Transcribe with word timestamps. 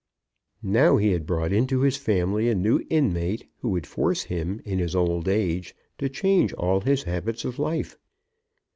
Now 0.63 0.97
he 0.97 1.11
had 1.11 1.27
brought 1.27 1.53
into 1.53 1.81
his 1.81 1.95
family 1.95 2.49
a 2.49 2.55
new 2.55 2.81
inmate 2.89 3.47
who 3.59 3.69
would 3.69 3.85
force 3.85 4.23
him 4.23 4.59
in 4.65 4.79
his 4.79 4.95
old 4.95 5.27
age 5.27 5.75
to 5.99 6.09
change 6.09 6.53
all 6.53 6.81
his 6.81 7.03
habits 7.03 7.45
of 7.45 7.59
life. 7.59 7.99